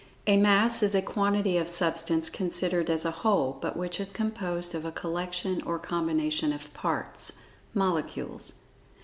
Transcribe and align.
A 0.25 0.35
"Mass" 0.35 0.81
is 0.81 0.95
a 0.95 1.01
quantity 1.03 1.59
of 1.59 1.69
Substance 1.69 2.27
considered 2.31 2.89
as 2.89 3.05
a 3.05 3.11
whole—but 3.21 3.77
which 3.77 3.99
is 3.99 4.11
composed 4.11 4.73
of 4.73 4.83
a 4.83 4.91
collection 4.91 5.61
or 5.61 5.77
combination 5.77 6.51
of 6.51 6.73
parts 6.73 7.33
(molecules.) 7.75 8.53